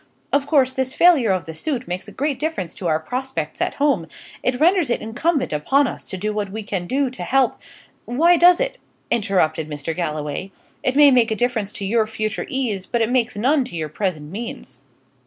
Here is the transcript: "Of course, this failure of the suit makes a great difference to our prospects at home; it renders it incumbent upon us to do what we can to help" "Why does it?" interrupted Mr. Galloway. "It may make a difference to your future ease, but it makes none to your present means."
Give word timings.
"Of 0.33 0.47
course, 0.47 0.73
this 0.73 0.95
failure 0.95 1.29
of 1.29 1.45
the 1.45 1.53
suit 1.53 1.87
makes 1.87 2.07
a 2.07 2.11
great 2.11 2.39
difference 2.39 2.73
to 2.73 2.87
our 2.87 2.99
prospects 2.99 3.61
at 3.61 3.75
home; 3.75 4.07
it 4.41 4.59
renders 4.59 4.89
it 4.89 4.99
incumbent 4.99 5.53
upon 5.53 5.85
us 5.85 6.09
to 6.09 6.17
do 6.17 6.33
what 6.33 6.51
we 6.51 6.63
can 6.63 6.87
to 6.87 7.21
help" 7.23 7.59
"Why 8.05 8.35
does 8.35 8.59
it?" 8.59 8.79
interrupted 9.11 9.69
Mr. 9.69 9.95
Galloway. 9.95 10.51
"It 10.81 10.95
may 10.95 11.11
make 11.11 11.29
a 11.29 11.35
difference 11.35 11.71
to 11.73 11.85
your 11.85 12.07
future 12.07 12.47
ease, 12.49 12.87
but 12.87 13.01
it 13.03 13.11
makes 13.11 13.37
none 13.37 13.63
to 13.65 13.75
your 13.75 13.89
present 13.89 14.31
means." 14.31 14.79